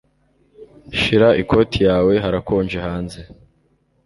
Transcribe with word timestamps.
Shira 0.99 1.29
ikoti 1.41 1.79
yawe 1.87 2.13
Harakonje 2.23 2.77
hanze 2.85 3.19